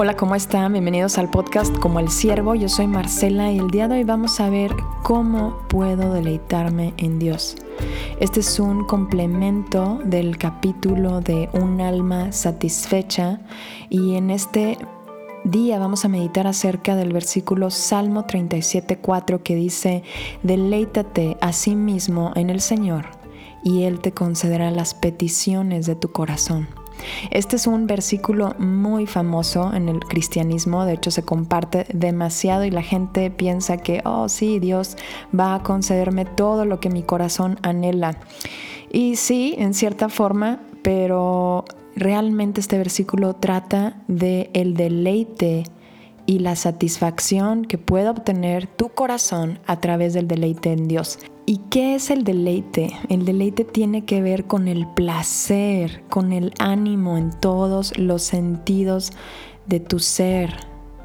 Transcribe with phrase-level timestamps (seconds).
[0.00, 0.74] Hola, ¿cómo están?
[0.74, 2.54] Bienvenidos al podcast Como el Siervo.
[2.54, 4.70] Yo soy Marcela y el día de hoy vamos a ver
[5.02, 7.56] cómo puedo deleitarme en Dios.
[8.20, 13.40] Este es un complemento del capítulo de Un alma satisfecha
[13.90, 14.78] y en este
[15.42, 20.04] día vamos a meditar acerca del versículo Salmo 37.4 que dice,
[20.44, 23.06] deleítate a sí mismo en el Señor
[23.64, 26.77] y Él te concederá las peticiones de tu corazón.
[27.30, 32.70] Este es un versículo muy famoso en el cristianismo, de hecho se comparte demasiado y
[32.70, 34.96] la gente piensa que, oh sí, Dios
[35.38, 38.18] va a concederme todo lo que mi corazón anhela.
[38.90, 45.64] Y sí, en cierta forma, pero realmente este versículo trata de el deleite
[46.26, 51.18] y la satisfacción que puede obtener tu corazón a través del deleite en Dios.
[51.48, 52.92] ¿Y qué es el deleite?
[53.08, 59.12] El deleite tiene que ver con el placer, con el ánimo en todos los sentidos
[59.64, 60.54] de tu ser,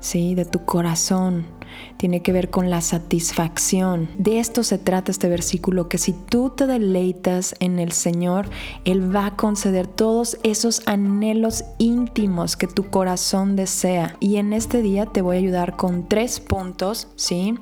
[0.00, 0.34] ¿sí?
[0.34, 1.55] de tu corazón
[1.96, 4.08] tiene que ver con la satisfacción.
[4.18, 8.48] De esto se trata este versículo, que si tú te deleitas en el Señor,
[8.84, 14.16] Él va a conceder todos esos anhelos íntimos que tu corazón desea.
[14.20, 17.54] Y en este día te voy a ayudar con tres puntos, ¿sí?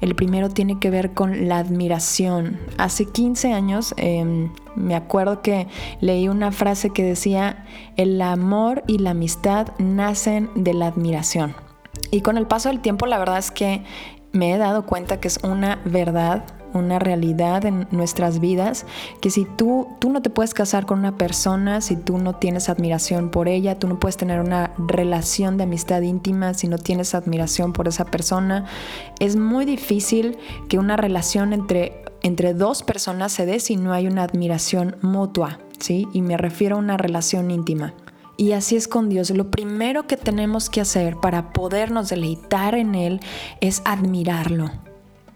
[0.00, 2.58] El primero tiene que ver con la admiración.
[2.78, 3.94] Hace 15 años...
[3.96, 5.66] Em, me acuerdo que
[6.00, 7.64] leí una frase que decía,
[7.96, 11.65] el amor y la amistad nacen de la admiración.
[12.10, 13.82] Y con el paso del tiempo la verdad es que
[14.32, 16.44] me he dado cuenta que es una verdad,
[16.74, 18.84] una realidad en nuestras vidas,
[19.20, 22.68] que si tú, tú no te puedes casar con una persona, si tú no tienes
[22.68, 27.14] admiración por ella, tú no puedes tener una relación de amistad íntima si no tienes
[27.14, 28.66] admiración por esa persona,
[29.18, 30.36] es muy difícil
[30.68, 35.60] que una relación entre, entre dos personas se dé si no hay una admiración mutua,
[35.80, 36.06] ¿sí?
[36.12, 37.94] Y me refiero a una relación íntima.
[38.36, 39.30] Y así es con Dios.
[39.30, 43.20] Lo primero que tenemos que hacer para podernos deleitar en Él
[43.60, 44.70] es admirarlo.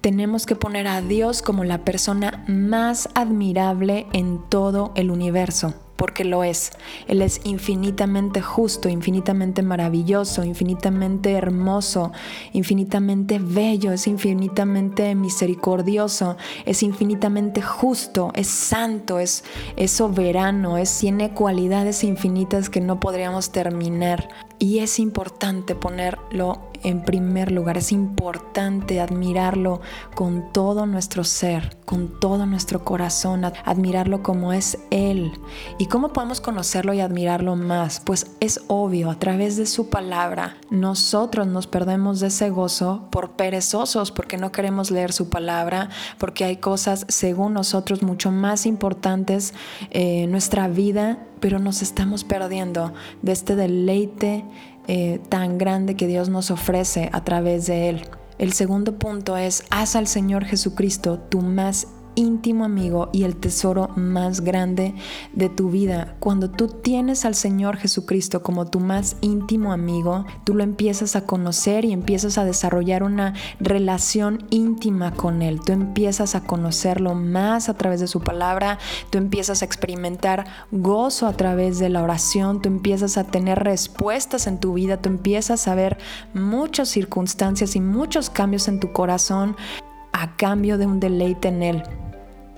[0.00, 6.24] Tenemos que poner a Dios como la persona más admirable en todo el universo porque
[6.24, 6.70] lo es.
[7.08, 12.12] Él es infinitamente justo, infinitamente maravilloso, infinitamente hermoso,
[12.52, 19.42] infinitamente bello, es infinitamente misericordioso, es infinitamente justo, es santo, es,
[19.76, 24.28] es soberano, es, tiene cualidades infinitas que no podríamos terminar.
[24.60, 29.80] Y es importante ponerlo en primer lugar, es importante admirarlo
[30.14, 35.32] con todo nuestro ser, con todo nuestro corazón, admirarlo como es Él.
[35.78, 38.00] ¿Y cómo podemos conocerlo y admirarlo más?
[38.00, 40.56] Pues es obvio, a través de su palabra.
[40.70, 45.88] Nosotros nos perdemos de ese gozo por perezosos, porque no queremos leer su palabra,
[46.18, 49.54] porque hay cosas, según nosotros, mucho más importantes
[49.90, 54.44] en nuestra vida, pero nos estamos perdiendo de este deleite
[54.88, 58.08] eh, tan grande que Dios nos ofrece a través de Él.
[58.38, 61.88] El segundo punto es, haz al Señor Jesucristo tu más
[62.18, 64.94] íntimo amigo y el tesoro más grande
[65.32, 66.16] de tu vida.
[66.18, 71.24] Cuando tú tienes al Señor Jesucristo como tu más íntimo amigo, tú lo empiezas a
[71.24, 75.60] conocer y empiezas a desarrollar una relación íntima con Él.
[75.64, 78.78] Tú empiezas a conocerlo más a través de su palabra,
[79.10, 84.48] tú empiezas a experimentar gozo a través de la oración, tú empiezas a tener respuestas
[84.48, 85.98] en tu vida, tú empiezas a ver
[86.34, 89.54] muchas circunstancias y muchos cambios en tu corazón
[90.12, 91.82] a cambio de un deleite en Él.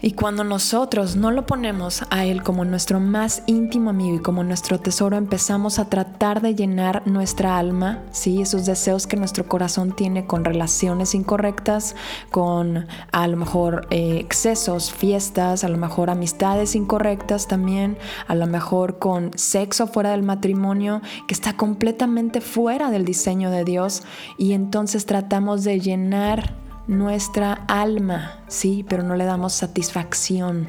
[0.02, 4.42] Y cuando nosotros no lo ponemos a Él como nuestro más íntimo amigo y como
[4.44, 8.40] nuestro tesoro, empezamos a tratar de llenar nuestra alma, ¿sí?
[8.40, 11.96] esos deseos que nuestro corazón tiene con relaciones incorrectas,
[12.30, 18.46] con a lo mejor eh, excesos, fiestas, a lo mejor amistades incorrectas también, a lo
[18.46, 24.02] mejor con sexo fuera del matrimonio, que está completamente fuera del diseño de Dios.
[24.38, 30.68] Y entonces tratamos de llenar nuestra alma, sí, pero no le damos satisfacción.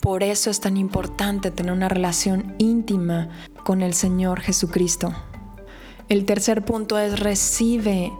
[0.00, 3.30] Por eso es tan importante tener una relación íntima
[3.64, 5.12] con el Señor Jesucristo.
[6.08, 8.12] El tercer punto es recibe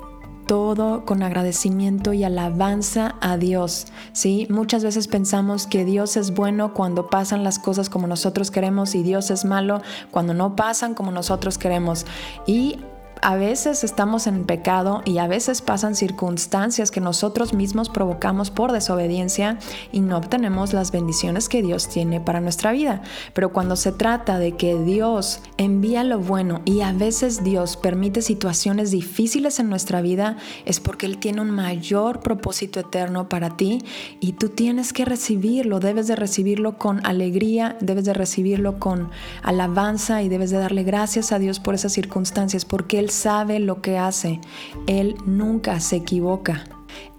[0.47, 3.87] todo con agradecimiento y alabanza a Dios.
[4.13, 4.47] ¿sí?
[4.51, 9.03] Muchas veces pensamos que Dios es bueno cuando pasan las cosas como nosotros queremos y
[9.03, 12.07] Dios es malo cuando no pasan como nosotros queremos.
[12.47, 12.79] Y
[13.23, 18.73] a veces estamos en pecado y a veces pasan circunstancias que nosotros mismos provocamos por
[18.73, 19.59] desobediencia
[19.93, 23.03] y no obtenemos las bendiciones que Dios tiene para nuestra vida.
[23.35, 28.23] Pero cuando se trata de que Dios envía lo bueno y a veces Dios permite
[28.23, 33.85] situaciones difíciles en nuestra vida, es porque Él tiene un mayor propósito eterno para ti
[34.21, 39.11] y tú tienes que recibirlo, debes de recibirlo con alegría, debes de recibirlo con
[39.43, 43.83] alabanza y debes de darle gracias a Dios por esas circunstancias porque Él sabe lo
[43.83, 44.41] que hace.
[44.87, 46.65] Él nunca se equivoca.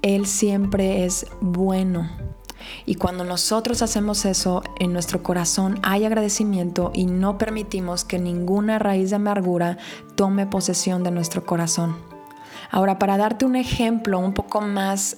[0.02, 2.10] Él siempre es bueno.
[2.86, 8.80] Y cuando nosotros hacemos eso, en nuestro corazón hay agradecimiento y no permitimos que ninguna
[8.80, 9.78] raíz de amargura
[10.16, 11.96] tome posesión de nuestro corazón.
[12.70, 15.18] Ahora, para darte un ejemplo un poco más,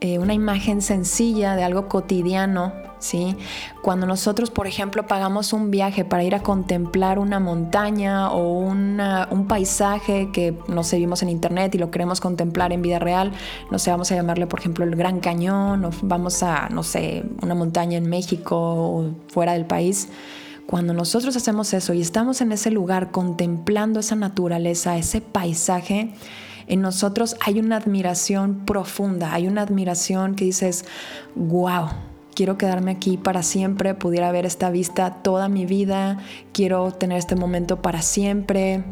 [0.00, 3.36] eh, una imagen sencilla de algo cotidiano ¿sí?
[3.82, 9.46] Cuando nosotros, por ejemplo, pagamos un viaje para ir a contemplar una montaña o un
[9.48, 13.32] paisaje que nos vimos en internet y lo queremos contemplar en vida real,
[13.70, 17.24] no sé, vamos a llamarle, por ejemplo, el Gran Cañón o vamos a, no sé,
[17.42, 20.08] una montaña en México o fuera del país.
[20.66, 26.12] Cuando nosotros hacemos eso y estamos en ese lugar contemplando esa naturaleza, ese paisaje,
[26.66, 30.84] en nosotros hay una admiración profunda, hay una admiración que dices,
[31.36, 31.88] wow,
[32.36, 36.18] quiero quedarme aquí para siempre, pudiera ver esta vista toda mi vida,
[36.52, 38.84] quiero tener este momento para siempre.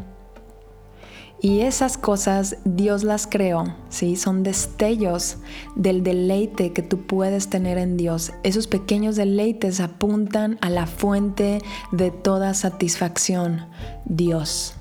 [1.41, 4.15] Y esas cosas Dios las creó, ¿sí?
[4.15, 5.37] Son destellos
[5.75, 8.33] del deleite que tú puedes tener en Dios.
[8.41, 11.59] Esos pequeños deleites apuntan a la fuente
[11.91, 13.67] de toda satisfacción,
[14.05, 14.75] Dios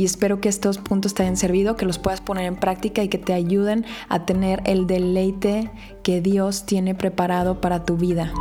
[0.00, 3.08] y espero que estos puntos te hayan servido, que los puedas poner en práctica y
[3.08, 5.70] que te ayuden a tener el deleite
[6.02, 8.32] que Dios tiene preparado para tu vida.